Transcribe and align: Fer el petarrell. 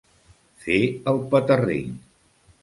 Fer 0.63 0.77
el 1.11 1.19
petarrell. 1.35 1.93